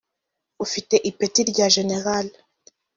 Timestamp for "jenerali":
1.75-2.31